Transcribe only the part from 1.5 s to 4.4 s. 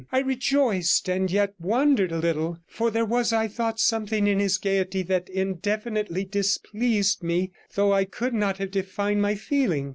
wondered a little; for there was, I thought, something in